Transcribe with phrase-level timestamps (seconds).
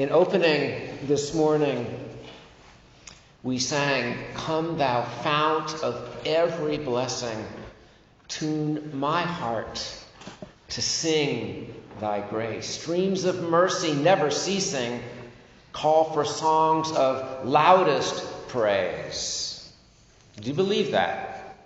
[0.00, 1.86] In opening this morning,
[3.42, 7.36] we sang, Come, thou fount of every blessing,
[8.26, 9.86] tune my heart
[10.70, 12.66] to sing thy grace.
[12.66, 15.02] Streams of mercy never ceasing
[15.74, 19.70] call for songs of loudest praise.
[20.40, 21.58] Do you believe that?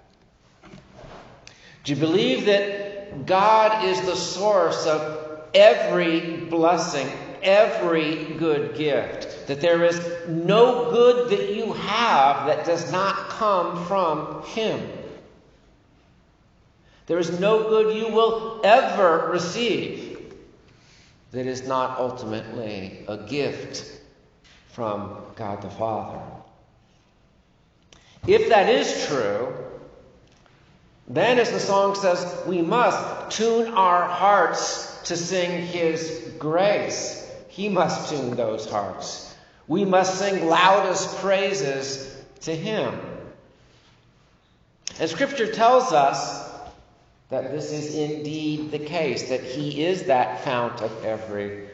[1.84, 5.24] Do you believe that God is the source of
[5.54, 7.08] every blessing,
[7.44, 9.46] every good gift?
[9.46, 14.80] That there is no good that you have that does not come from Him?
[17.06, 20.34] There is no good you will ever receive
[21.32, 24.00] that is not ultimately a gift
[24.68, 26.20] from God the Father.
[28.26, 29.52] If that is true,
[31.06, 37.23] then, as the song says, we must tune our hearts to sing His grace.
[37.54, 39.32] He must tune those hearts.
[39.68, 42.98] We must sing loudest praises to Him.
[44.98, 46.50] And Scripture tells us
[47.30, 51.68] that this is indeed the case, that He is that fount of every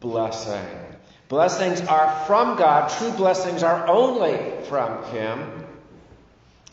[0.00, 0.66] blessing.
[1.28, 5.64] Blessings are from God, true blessings are only from Him.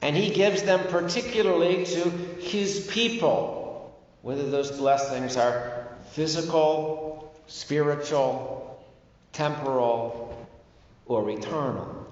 [0.02, 8.86] And He gives them particularly to His people, whether those blessings are physical, spiritual,
[9.34, 10.48] temporal,
[11.06, 12.06] or eternal.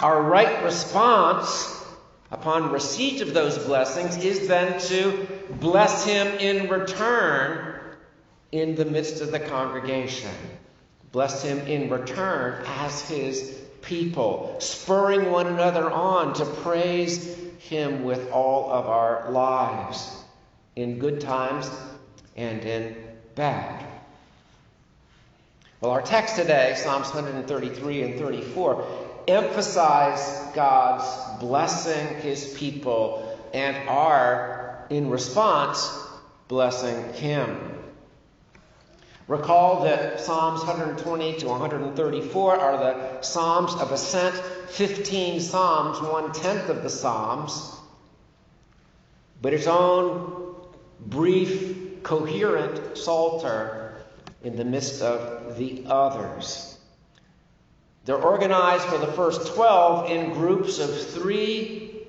[0.00, 1.84] Our right response
[2.30, 5.28] upon receipt of those blessings is then to
[5.60, 7.80] bless him in return
[8.52, 10.30] in the midst of the congregation.
[11.12, 18.30] Bless him in return as his people, spurring one another on to praise him with
[18.30, 20.24] all of our lives,
[20.74, 21.70] in good times
[22.36, 22.96] and in
[23.34, 23.84] bad.
[25.80, 28.86] Well, our text today, Psalms 133 and 34,
[29.26, 35.90] emphasize God's blessing his people and are, in response,
[36.48, 37.58] blessing him.
[39.28, 44.34] Recall that Psalms 120 to 134 are the Psalms of Ascent,
[44.70, 47.74] 15 Psalms, one tenth of the Psalms,
[49.40, 50.54] but its own
[51.00, 54.02] brief, coherent psalter
[54.42, 56.78] in the midst of the others.
[58.04, 62.06] They're organized for the first 12 in groups of three,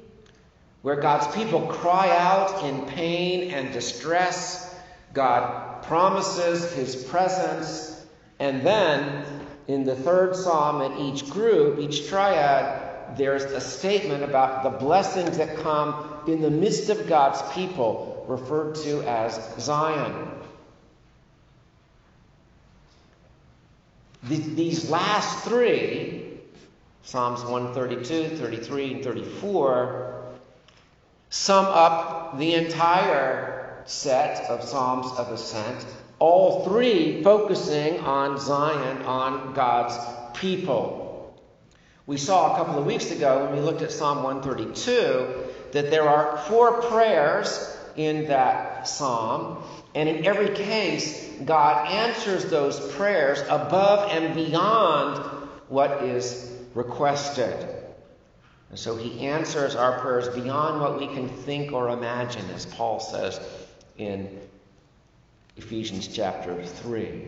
[0.82, 4.76] where God's people cry out in pain and distress.
[5.14, 8.06] God promises his presence.
[8.40, 9.24] And then,
[9.68, 15.38] in the third psalm, in each group, each triad, there's a statement about the blessings
[15.38, 20.29] that come in the midst of God's people, referred to as Zion.
[24.23, 26.39] these last three,
[27.03, 30.23] Psalms 132, 33, and 34,
[31.29, 35.85] sum up the entire set of Psalms of Ascent,
[36.19, 39.97] all three focusing on Zion, on God's
[40.38, 41.38] people.
[42.05, 46.07] We saw a couple of weeks ago when we looked at Psalm 132 that there
[46.07, 49.64] are four prayers in that psalm,
[49.96, 55.18] and in every case, God answers those prayers above and beyond
[55.70, 57.70] what is requested.
[58.70, 63.00] And so he answers our prayers beyond what we can think or imagine, as Paul
[63.00, 63.40] says
[63.98, 64.40] in
[65.58, 67.28] Ephesians chapter 3.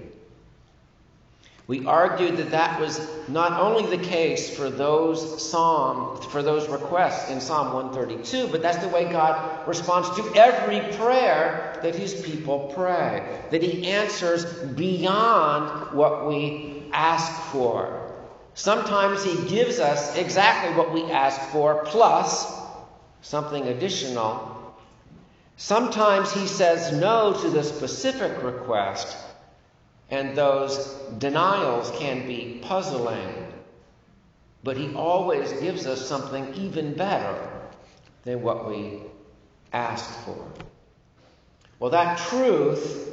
[1.67, 7.31] We argued that that was not only the case for those psalm for those requests
[7.31, 12.71] in Psalm 132, but that's the way God responds to every prayer that his people
[12.75, 13.41] pray.
[13.49, 18.11] That he answers beyond what we ask for.
[18.53, 22.53] Sometimes he gives us exactly what we ask for plus
[23.21, 24.75] something additional.
[25.57, 29.17] Sometimes he says no to the specific request
[30.09, 30.87] and those
[31.17, 33.47] denials can be puzzling.
[34.63, 37.37] But He always gives us something even better
[38.23, 38.99] than what we
[39.73, 40.47] asked for.
[41.79, 43.11] Well, that truth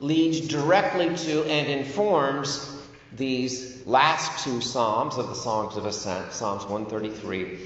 [0.00, 2.70] leads directly to and informs
[3.12, 7.58] these last two Psalms of the Songs of Ascent, Psalms 133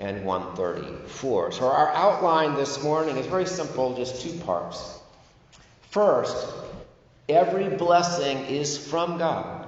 [0.00, 1.52] and 134.
[1.52, 4.98] So, our outline this morning is very simple, just two parts.
[5.90, 6.36] First,
[7.28, 9.66] Every blessing is from God,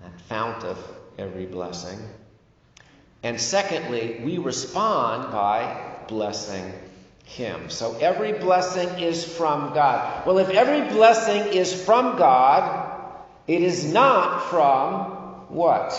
[0.00, 0.78] that fount of
[1.18, 1.98] every blessing.
[3.22, 6.72] And secondly, we respond by blessing
[7.24, 7.70] Him.
[7.70, 10.26] So every blessing is from God.
[10.26, 12.92] Well, if every blessing is from God,
[13.46, 15.10] It is not from
[15.48, 15.98] what?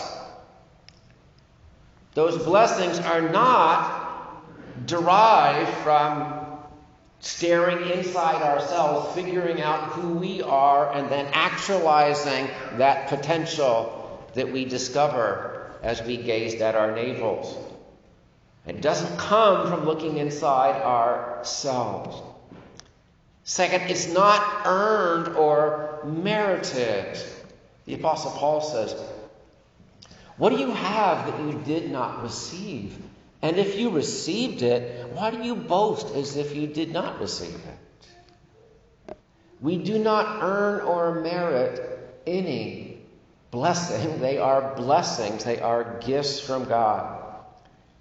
[2.13, 6.42] Those blessings are not derived from
[7.23, 14.65] staring inside ourselves, figuring out who we are, and then actualizing that potential that we
[14.65, 17.57] discover as we gazed at our navels.
[18.67, 22.21] It doesn't come from looking inside ourselves.
[23.45, 27.17] Second, it's not earned or merited.
[27.85, 28.95] The Apostle Paul says,
[30.35, 32.97] What do you have that you did not receive?
[33.43, 37.53] And if you received it, why do you boast as if you did not receive
[37.53, 39.17] it?
[39.59, 42.99] We do not earn or merit any
[43.51, 44.19] blessing.
[44.21, 47.21] They are blessings, they are gifts from God.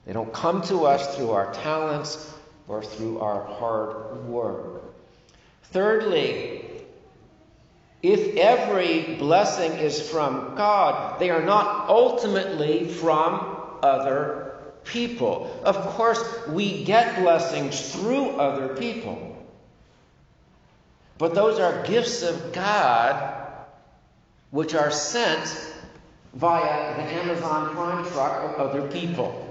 [0.06, 2.32] They don't come to us through our talents
[2.68, 4.94] or through our hard work.
[5.64, 6.84] Thirdly,
[8.00, 14.41] if every blessing is from God, they are not ultimately from other
[14.84, 15.60] people.
[15.64, 19.28] Of course, we get blessings through other people.
[21.18, 23.38] But those are gifts of God
[24.50, 25.72] which are sent
[26.34, 29.48] via the Amazon Prime truck of other people.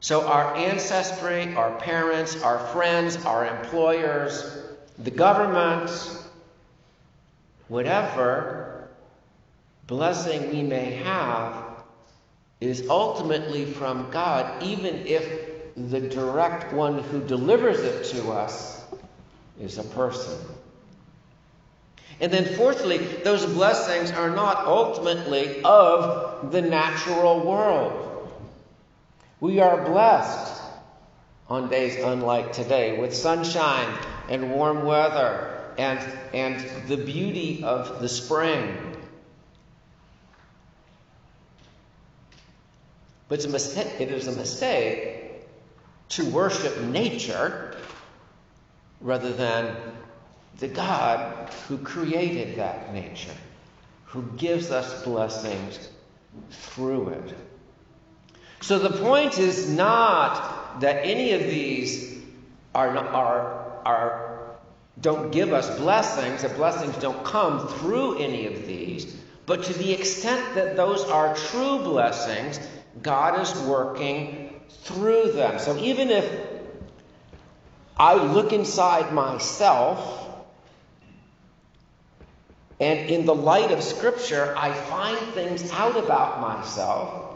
[0.00, 4.56] So, our ancestry, our parents, our friends, our employers,
[4.98, 5.90] the government,
[7.68, 8.88] whatever
[9.86, 11.65] blessing we may have,
[12.60, 18.82] is ultimately from God, even if the direct one who delivers it to us
[19.60, 20.38] is a person.
[22.18, 28.32] And then, fourthly, those blessings are not ultimately of the natural world.
[29.38, 30.62] We are blessed
[31.48, 33.98] on days unlike today with sunshine
[34.30, 36.00] and warm weather and,
[36.32, 38.95] and the beauty of the spring.
[43.28, 45.32] But it's a mistake, it is a mistake
[46.10, 47.76] to worship nature
[49.00, 49.74] rather than
[50.58, 53.34] the God who created that nature,
[54.06, 55.88] who gives us blessings
[56.50, 57.34] through it.
[58.60, 62.18] So the point is not that any of these
[62.74, 64.56] are, are, are,
[65.00, 69.14] don't give us blessings, the blessings don't come through any of these,
[69.44, 72.58] but to the extent that those are true blessings,
[73.02, 75.58] God is working through them.
[75.58, 76.28] So even if
[77.96, 80.24] I look inside myself,
[82.78, 87.26] and in the light of Scripture, I find things out about myself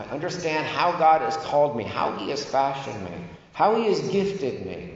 [0.00, 3.12] I understand how God has called me, how He has fashioned me,
[3.52, 4.94] how He has gifted me.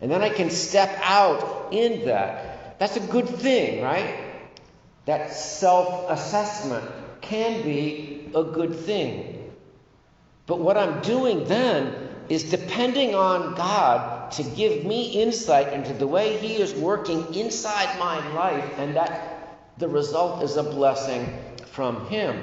[0.00, 2.78] And then I can step out in that.
[2.78, 4.18] That's a good thing, right?
[5.04, 6.84] That self assessment
[7.20, 9.50] can be a good thing.
[10.46, 11.92] But what I'm doing then
[12.28, 17.98] is depending on God to give me insight into the way He is working inside
[17.98, 21.26] my life, and that the result is a blessing
[21.72, 22.42] from Him.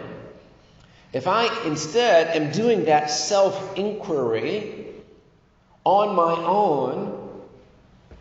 [1.13, 4.87] If I instead am doing that self inquiry
[5.83, 7.43] on my own,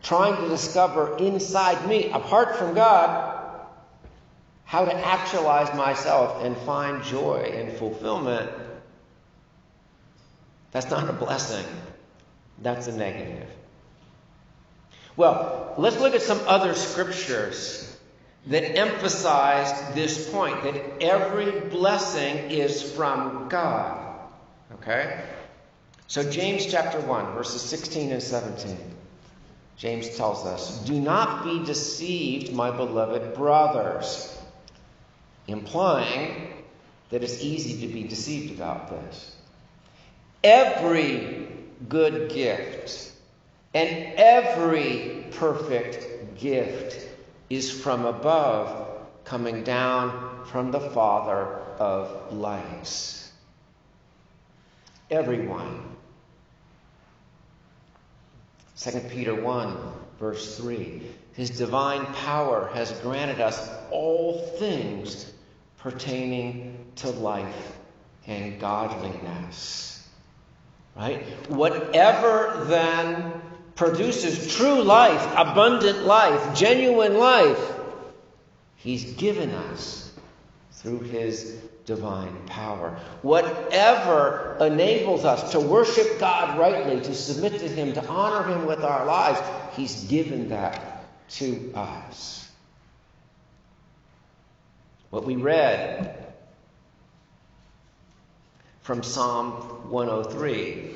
[0.03, 3.32] trying to discover inside me, apart from God,
[4.73, 8.51] how to actualize myself and find joy and fulfillment,
[10.71, 11.67] that's not a blessing.
[12.63, 13.51] That's a negative.
[15.15, 17.95] Well, let's look at some other scriptures
[18.47, 24.21] that emphasized this point that every blessing is from God.
[24.77, 25.23] Okay?
[26.07, 28.79] So, James chapter 1, verses 16 and 17.
[29.77, 34.32] James tells us, Do not be deceived, my beloved brothers,
[35.47, 36.53] implying
[37.11, 39.37] that it's easy to be deceived about this.
[40.43, 41.49] Every
[41.89, 43.13] good gift
[43.75, 47.09] and every perfect gift
[47.49, 48.89] is from above,
[49.25, 51.45] coming down from the Father
[51.79, 53.31] of lights.
[55.11, 55.83] Everyone.
[58.79, 61.03] 2 Peter 1, verse 3.
[61.35, 65.33] His divine power has granted us all things
[65.79, 67.79] pertaining to life
[68.27, 70.07] and godliness.
[70.95, 71.25] Right?
[71.49, 73.33] Whatever then
[73.75, 77.73] produces true life, abundant life, genuine life,
[78.77, 80.13] He's given us
[80.73, 82.99] through His divine power.
[83.23, 88.83] Whatever enables us to worship God rightly, to submit to Him, to honor Him with
[88.85, 89.41] our lives,
[89.77, 92.49] He's given that to us.
[95.11, 96.33] What we read
[98.83, 100.91] from Psalm 103.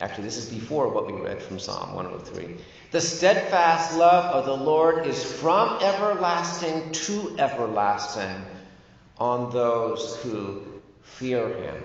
[0.00, 2.56] Actually, this is before what we read from Psalm 103.
[2.90, 8.44] The steadfast love of the Lord is from everlasting to everlasting
[9.18, 10.62] on those who
[11.02, 11.82] fear him.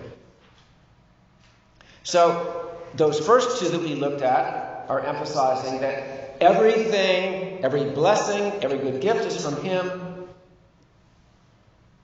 [2.03, 8.77] So, those first two that we looked at are emphasizing that everything, every blessing, every
[8.77, 10.27] good gift is from him.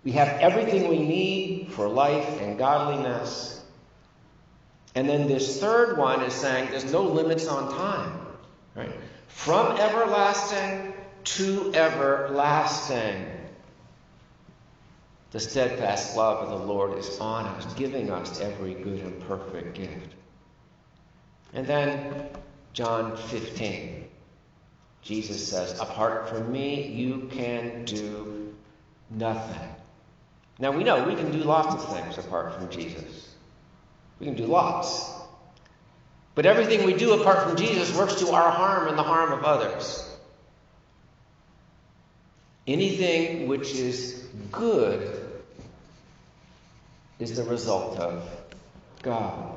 [0.04, 3.62] We have everything we need for life and godliness.
[4.96, 8.20] And then this third one is saying there's no limits on time.
[8.76, 8.94] Right?
[9.28, 10.94] From everlasting
[11.26, 13.39] to everlasting.
[15.32, 19.76] The steadfast love of the Lord is on us, giving us every good and perfect
[19.76, 20.16] gift.
[21.54, 22.30] And then
[22.74, 24.08] John 15.
[25.02, 28.56] Jesus says, Apart from me, you can do
[29.10, 29.70] nothing.
[30.58, 33.34] Now we know we can do lots of things apart from Jesus.
[34.20, 35.10] We can do lots.
[36.36, 39.44] But everything we do apart from Jesus works to our harm and the harm of
[39.44, 40.06] others.
[42.68, 45.19] Anything which is good
[47.20, 48.24] is the result of
[49.04, 49.56] God.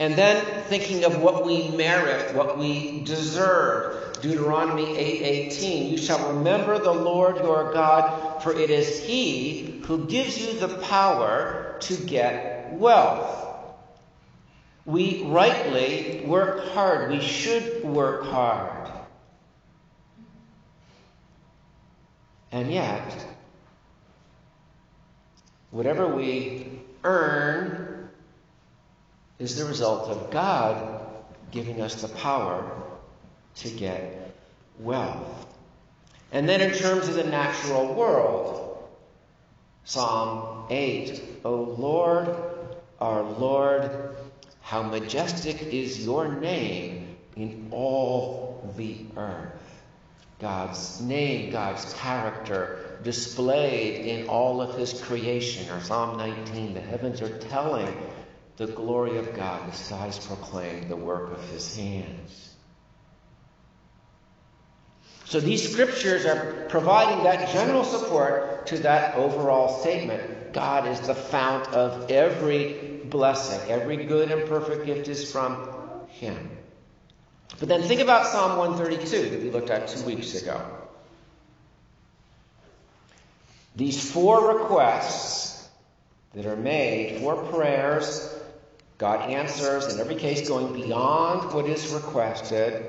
[0.00, 4.20] And then thinking of what we merit, what we deserve.
[4.22, 10.38] Deuteronomy 8:18, you shall remember the Lord your God, for it is he who gives
[10.38, 13.42] you the power to get wealth.
[14.86, 17.10] We rightly work hard.
[17.10, 18.90] We should work hard.
[22.50, 23.33] And yet,
[25.74, 26.64] whatever we
[27.02, 28.08] earn
[29.40, 31.04] is the result of God
[31.50, 32.80] giving us the power
[33.56, 34.36] to get
[34.78, 35.46] wealth.
[36.30, 38.88] And then, in terms of the natural world,
[39.82, 42.28] Psalm 8, O Lord,
[43.00, 44.16] our Lord,
[44.60, 49.82] how majestic is your name in all the earth.
[50.40, 55.70] God's name, God's character displayed in all of his creation.
[55.70, 57.94] Or Psalm 19, the heavens are telling
[58.56, 62.54] the glory of God, the skies proclaim the work of his hands.
[65.26, 70.52] So these scriptures are providing that general support to that overall statement.
[70.52, 73.70] God is the fount of every blessing.
[73.70, 75.68] Every good and perfect gift is from
[76.08, 76.50] him.
[77.58, 80.60] But then think about Psalm 132 that we looked at two weeks ago.
[83.76, 85.68] These four requests
[86.34, 88.32] that are made, four prayers,
[88.98, 92.84] God answers, in every case going beyond what is requested.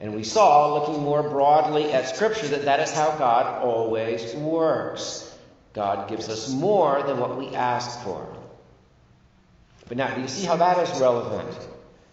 [0.00, 5.24] And we saw, looking more broadly at Scripture, that that is how God always works.
[5.72, 8.26] God gives us more than what we ask for.
[9.88, 11.56] But now, do you see how that is relevant?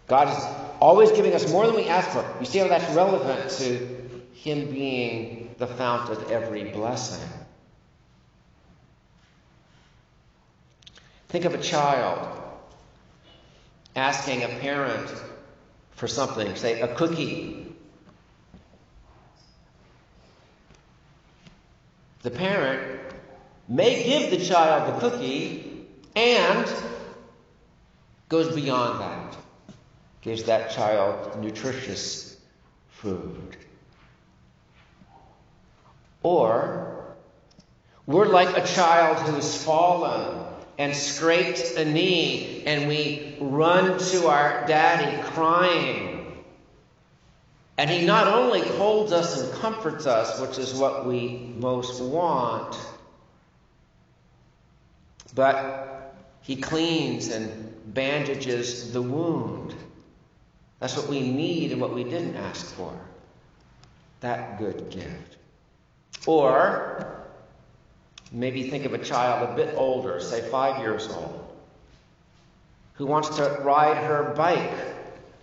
[0.08, 0.44] God is
[0.80, 2.24] always giving us more than we ask for.
[2.40, 7.28] You see how that's relevant to Him being the fount of every blessing.
[11.28, 12.42] Think of a child
[13.96, 15.12] asking a parent
[15.92, 17.74] for something, say a cookie.
[22.22, 23.00] The parent
[23.68, 26.72] may give the child the cookie and
[28.28, 29.36] goes beyond that,
[30.20, 32.36] gives that child nutritious
[32.90, 33.56] food.
[36.22, 37.14] Or
[38.06, 40.45] we're like a child who's fallen
[40.78, 46.44] and scraped a knee, and we run to our daddy crying.
[47.78, 52.76] And he not only holds us and comforts us, which is what we most want,
[55.34, 59.74] but he cleans and bandages the wound.
[60.78, 62.92] That's what we need and what we didn't ask for.
[64.20, 65.36] That good gift.
[66.26, 67.15] Or
[68.32, 71.54] maybe think of a child a bit older, say five years old,
[72.94, 74.72] who wants to ride her bike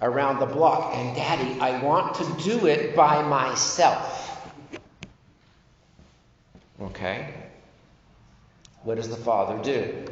[0.02, 0.94] around the block.
[0.96, 4.20] And, Daddy, I want to do it by myself.
[6.82, 7.34] Okay?
[8.84, 10.06] What does the father do?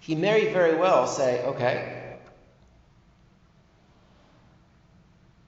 [0.00, 2.16] He may very well say, okay.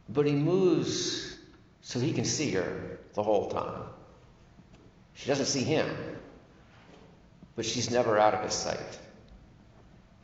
[0.09, 1.37] But he moves
[1.83, 3.85] so he can see her the whole time.
[5.21, 5.87] She doesn't see him,
[7.55, 8.99] but she's never out of his sight.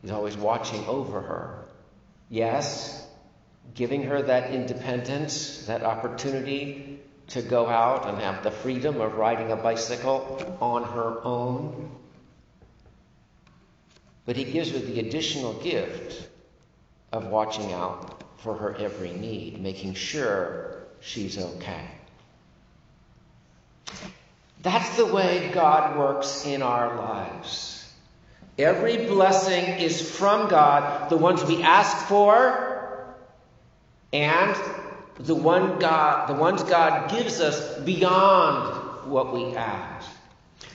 [0.01, 1.65] He's always watching over her.
[2.31, 3.07] Yes,
[3.75, 9.51] giving her that independence, that opportunity to go out and have the freedom of riding
[9.51, 11.91] a bicycle on her own.
[14.25, 16.27] But he gives her the additional gift
[17.11, 21.85] of watching out for her every need, making sure she's okay.
[24.61, 27.91] That's the way God works in our lives.
[28.57, 33.05] Every blessing is from God, the ones we ask for,
[34.11, 34.55] and
[35.19, 40.09] the one God, the ones God gives us beyond what we ask.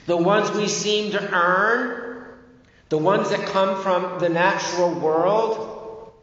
[0.05, 2.25] The ones we seem to earn,
[2.89, 6.13] the ones that come from the natural world,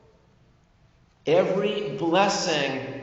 [1.26, 3.02] every blessing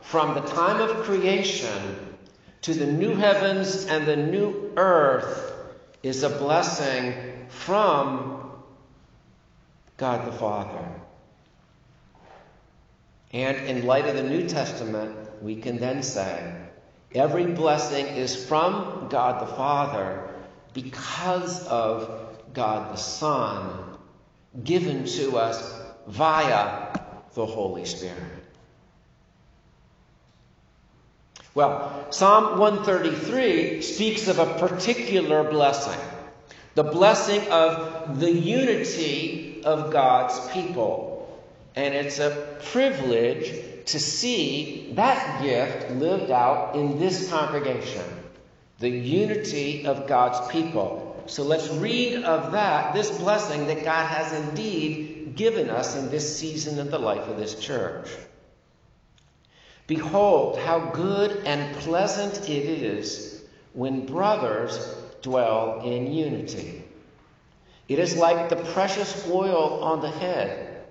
[0.00, 2.09] from the time of creation
[2.62, 5.52] to the new heavens and the new earth
[6.02, 7.14] is a blessing
[7.48, 8.50] from
[9.96, 10.84] God the Father.
[13.32, 16.54] And in light of the New Testament, we can then say
[17.14, 20.28] every blessing is from God the Father
[20.72, 23.96] because of God the Son,
[24.64, 26.92] given to us via
[27.34, 28.39] the Holy Spirit.
[31.54, 35.98] Well, Psalm 133 speaks of a particular blessing
[36.74, 41.40] the blessing of the unity of God's people.
[41.74, 43.52] And it's a privilege
[43.86, 48.04] to see that gift lived out in this congregation
[48.78, 51.22] the unity of God's people.
[51.26, 56.38] So let's read of that, this blessing that God has indeed given us in this
[56.38, 58.08] season of the life of this church.
[59.90, 63.42] Behold, how good and pleasant it is
[63.72, 64.78] when brothers
[65.20, 66.84] dwell in unity.
[67.88, 70.84] It is like the precious oil on the head,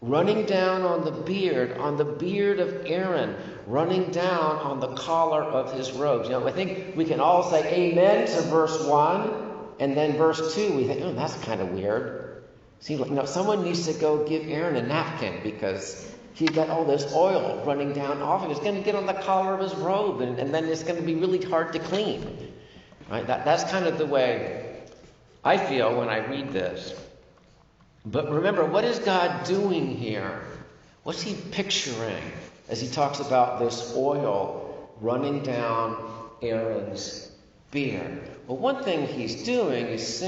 [0.00, 3.36] running down on the beard, on the beard of Aaron,
[3.68, 6.28] running down on the collar of his robes.
[6.28, 9.32] You know, I think we can all say amen to verse 1
[9.78, 12.42] and then verse 2, we think, oh, that's kind of weird.
[12.80, 16.84] See, you know, someone needs to go give Aaron a napkin because he's got all
[16.84, 18.50] this oil running down off him.
[18.50, 20.96] It's going to get on the collar of his robe, and, and then it's going
[20.96, 22.52] to be really hard to clean.
[23.10, 23.26] Right?
[23.26, 24.82] That, that's kind of the way
[25.44, 26.94] I feel when I read this.
[28.06, 30.42] But remember, what is God doing here?
[31.02, 32.22] What's he picturing
[32.68, 35.96] as he talks about this oil running down
[36.42, 37.30] Aaron's
[37.70, 38.22] beard?
[38.46, 40.22] Well, one thing he's doing is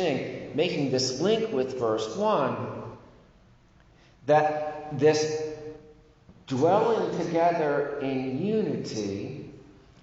[0.55, 2.57] making this link with verse 1,
[4.27, 5.52] that this
[6.53, 9.51] dwelling together in unity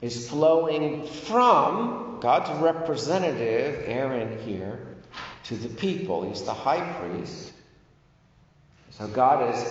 [0.02, 4.80] is flowing from God's representative, Aaron here,
[5.44, 6.28] to the people.
[6.28, 7.54] He's the high priest.
[8.90, 9.64] So God is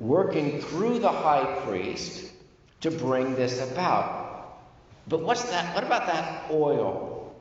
[0.00, 2.32] working through the high priest
[2.80, 4.62] to bring this about.
[5.06, 5.74] But what's that?
[5.74, 7.36] What about that oil?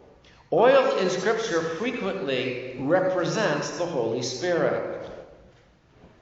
[0.52, 5.10] Oil in Scripture frequently represents the Holy Spirit.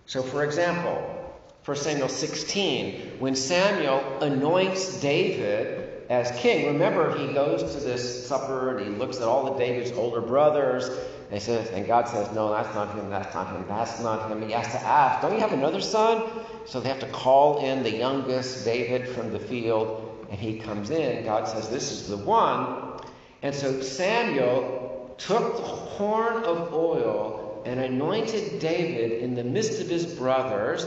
[0.06, 1.21] So, for example,
[1.64, 8.78] 1 Samuel 16, when Samuel anoints David as king, remember he goes to this supper
[8.78, 10.90] and he looks at all of David's older brothers
[11.32, 14.30] and, he says, and God says, No, that's not him, that's not him, that's not
[14.30, 14.42] him.
[14.46, 16.30] He has to ask, Don't you have another son?
[16.66, 20.90] So they have to call in the youngest David from the field, and he comes
[20.90, 21.24] in.
[21.24, 23.00] God says, This is the one.
[23.44, 29.88] And so Samuel took the horn of oil and anointed David in the midst of
[29.88, 30.86] his brothers,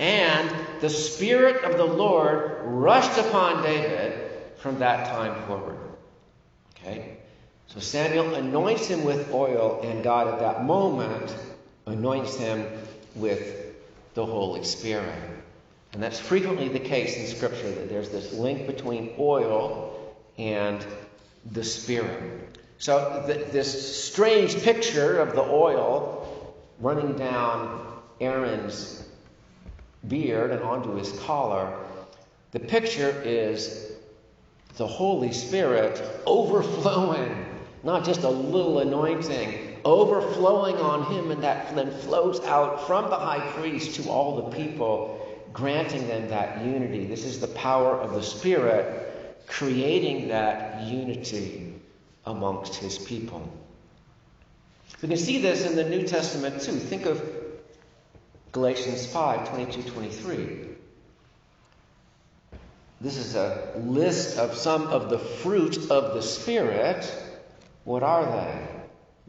[0.00, 5.76] and the Spirit of the Lord rushed upon David from that time forward.
[6.74, 7.18] Okay?
[7.66, 11.36] So Samuel anoints him with oil, and God at that moment
[11.84, 12.66] anoints him
[13.14, 13.76] with
[14.14, 15.14] the Holy Spirit.
[15.92, 20.84] And that's frequently the case in Scripture that there's this link between oil and
[21.52, 22.56] the Spirit.
[22.78, 29.06] So, th- this strange picture of the oil running down Aaron's
[30.08, 31.78] beard and onto his collar,
[32.52, 33.92] the picture is
[34.76, 37.46] the Holy Spirit overflowing,
[37.82, 43.16] not just a little anointing, overflowing on him, and that then flows out from the
[43.16, 45.20] high priest to all the people,
[45.52, 47.06] granting them that unity.
[47.06, 51.74] This is the power of the Spirit creating that unity
[52.24, 53.48] amongst his people.
[55.02, 56.72] We can see this in the New Testament too.
[56.72, 57.39] Think of
[58.52, 60.66] Galatians 5 22 23.
[63.00, 67.10] This is a list of some of the fruit of the Spirit.
[67.84, 68.80] What are they?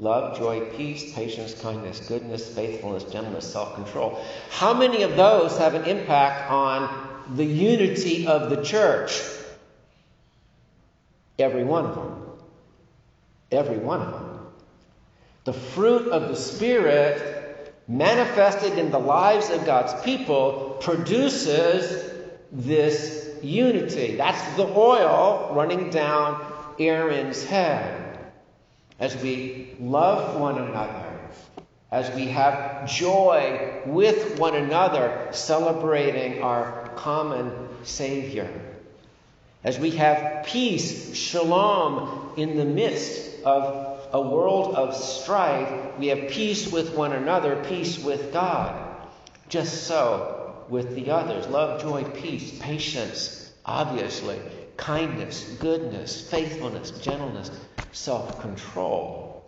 [0.01, 4.21] love, joy, peace, patience, kindness, goodness, faithfulness, gentleness, self control.
[4.49, 9.21] How many of those have an impact on the unity of the church?
[11.39, 12.23] Every one of them.
[13.51, 14.39] Every one of them.
[15.45, 17.40] The fruit of the Spirit
[17.87, 22.11] manifested in the lives of God's people produces
[22.51, 24.15] this unity.
[24.15, 26.45] That's the oil running down
[26.79, 28.19] Aaron's head.
[28.99, 31.19] As we love one another,
[31.91, 37.51] as we have joy with one another, celebrating our common
[37.83, 38.49] Savior,
[39.63, 46.29] as we have peace, shalom, in the midst of a world of strife, we have
[46.29, 49.07] peace with one another, peace with God.
[49.47, 54.39] Just so with the others love, joy, peace, patience, obviously,
[54.77, 57.51] kindness, goodness, faithfulness, gentleness,
[57.91, 59.43] self control.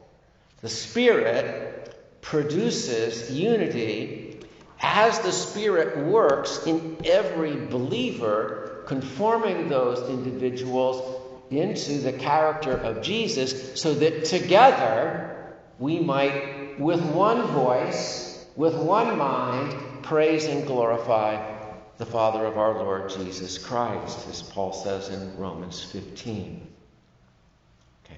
[0.62, 4.39] The Spirit produces unity
[4.82, 11.22] as the Spirit works in every believer, conforming those individuals
[11.57, 19.17] into the character of Jesus so that together we might, with one voice, with one
[19.17, 21.53] mind, praise and glorify
[21.97, 26.67] the Father of our Lord Jesus Christ, as Paul says in Romans 15.
[28.05, 28.17] Okay.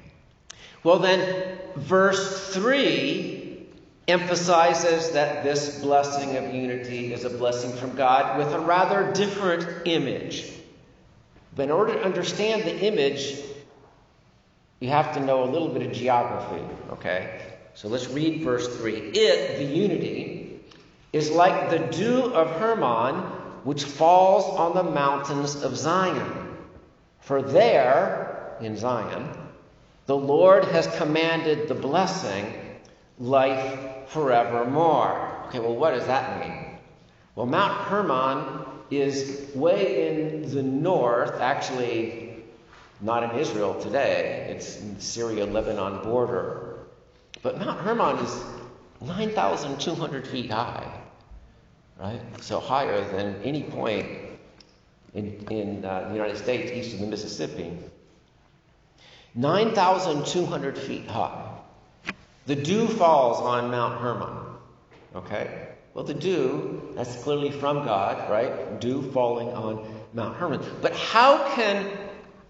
[0.84, 3.68] Well, then, verse 3
[4.08, 9.88] emphasizes that this blessing of unity is a blessing from God with a rather different
[9.88, 10.52] image.
[11.56, 13.40] But in order to understand the image,
[14.80, 17.42] you have to know a little bit of geography, okay?
[17.74, 18.94] So let's read verse 3.
[18.94, 20.60] It, the unity,
[21.14, 23.16] is like the dew of Hermon,
[23.64, 26.58] which falls on the mountains of Zion.
[27.22, 29.30] For there, in Zion,
[30.06, 32.54] the Lord has commanded the blessing,
[33.18, 35.46] life forevermore.
[35.48, 36.78] Okay, well, what does that mean?
[37.36, 42.44] Well, Mount Hermon is way in the north, actually
[43.02, 44.48] not in Israel today.
[44.50, 46.80] It's in Syria Lebanon border.
[47.42, 48.44] But Mount Hermon is
[49.02, 50.92] 9,200 feet high,
[52.00, 52.22] right?
[52.42, 54.08] So higher than any point
[55.14, 57.78] in, in uh, the United States east of the Mississippi.
[59.36, 61.52] 9,200 feet high.
[62.46, 64.38] The dew falls on Mount Hermon,
[65.16, 65.65] okay?
[65.96, 68.82] Well, the dew, that's clearly from God, right?
[68.82, 70.62] Dew falling on Mount Hermon.
[70.82, 71.90] But how can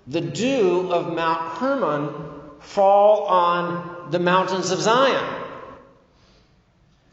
[0.07, 2.09] the dew of Mount Hermon
[2.59, 5.43] fall on the mountains of Zion?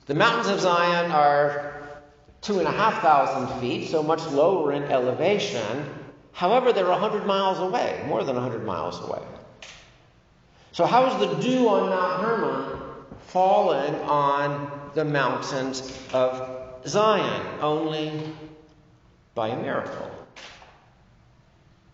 [0.06, 1.82] The mountains of Zion are
[2.40, 5.84] two and a half thousand feet, so much lower in elevation.
[6.32, 9.20] However, they're a hundred miles away, more than a hundred miles away.
[10.72, 12.80] So, how is the dew on Mount Hermon
[13.26, 18.12] falling on the mountains of Zion only
[19.34, 20.10] by a miracle.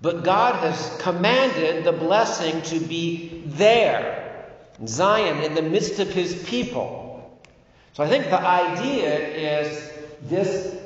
[0.00, 4.54] But God has commanded the blessing to be there,
[4.86, 7.40] Zion, in the midst of his people.
[7.94, 9.90] So I think the idea is
[10.22, 10.76] this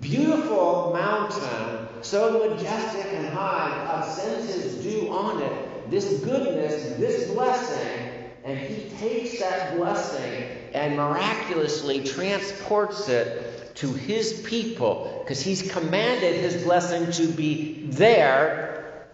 [0.00, 7.30] beautiful mountain, so majestic and high, God sends his dew on it, this goodness, this
[7.30, 15.70] blessing, and he takes that blessing and miraculously transports it to his people because he's
[15.70, 19.08] commanded his blessing to be there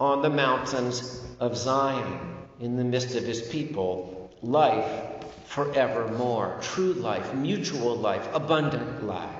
[0.00, 4.30] on the mountains of Zion in the midst of his people.
[4.42, 6.58] Life forevermore.
[6.60, 9.30] True life, mutual life, abundant life.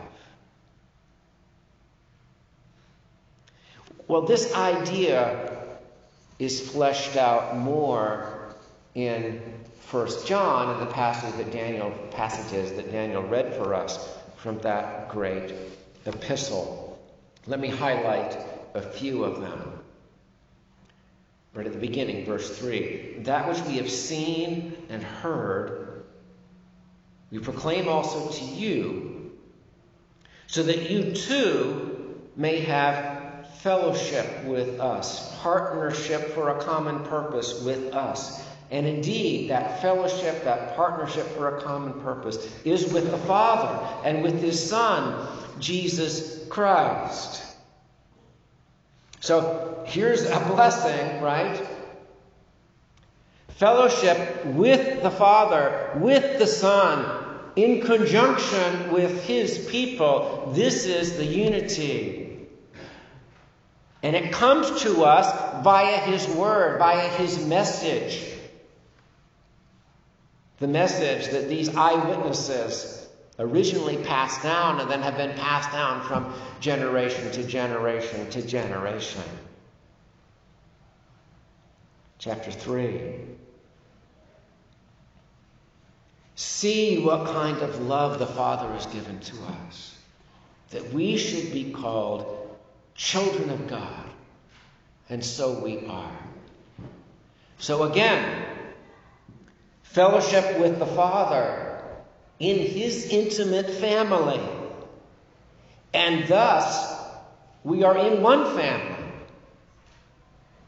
[4.09, 5.53] Well, this idea
[6.39, 8.36] is fleshed out more
[8.97, 9.43] in
[9.83, 15.11] First John and the passage that Daniel passages that Daniel read for us from that
[15.11, 15.53] great
[16.07, 16.99] epistle.
[17.47, 18.39] Let me highlight
[18.75, 19.81] a few of them.
[21.55, 23.19] Right at the beginning, verse 3.
[23.21, 26.05] That which we have seen and heard,
[27.31, 29.33] we proclaim also to you,
[30.47, 37.95] so that you too may have fellowship with us, partnership for a common purpose with
[37.95, 38.43] us.
[38.71, 44.23] And indeed, that fellowship, that partnership for a common purpose is with the Father and
[44.23, 45.29] with His Son,
[45.61, 47.45] Jesus Christ.
[49.21, 51.65] So here's a blessing, right?
[53.49, 57.25] Fellowship with the Father, with the Son,
[57.55, 60.53] in conjunction with His people.
[60.55, 62.47] This is the unity.
[64.03, 68.36] And it comes to us via His Word, via His message.
[70.59, 76.33] The message that these eyewitnesses originally passed down and then have been passed down from
[76.61, 79.23] generation to generation to generation.
[82.19, 83.14] Chapter 3.
[86.35, 89.95] See what kind of love the Father has given to us,
[90.71, 92.57] that we should be called
[92.95, 94.05] children of God.
[95.09, 96.19] And so we are.
[97.59, 98.46] So again,
[99.90, 101.83] fellowship with the Father
[102.38, 104.40] in His intimate family.
[105.94, 106.94] And thus,
[107.64, 109.05] we are in one family.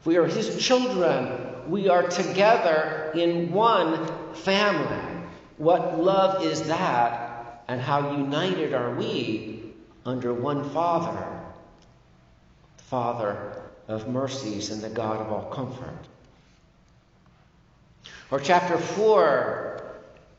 [0.05, 1.69] We are His children.
[1.69, 5.27] We are together in one family.
[5.57, 9.73] What love is that, and how united are we
[10.05, 11.41] under one Father,
[12.77, 16.07] the Father of mercies and the God of all comfort.
[18.31, 19.83] Or chapter 4,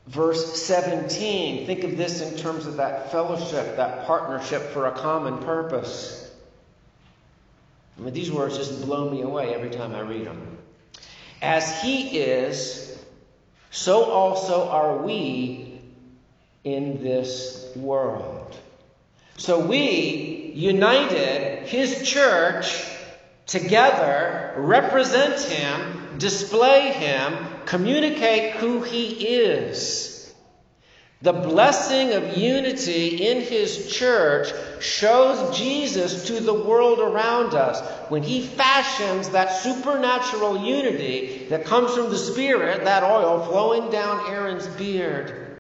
[0.07, 1.65] verse 17.
[1.65, 6.31] Think of this in terms of that fellowship, that partnership for a common purpose.
[7.97, 10.57] I mean, these words just blow me away every time I read them.
[11.41, 12.97] As he is,
[13.71, 15.81] so also are we
[16.63, 18.55] in this world.
[19.37, 22.85] So we, united, his church,
[23.47, 27.33] together, represent him, display him,
[27.65, 30.33] communicate who he is.
[31.23, 37.79] The blessing of unity in his church shows Jesus to the world around us
[38.09, 44.31] when he fashions that supernatural unity that comes from the Spirit, that oil flowing down
[44.31, 45.50] Aaron's beard.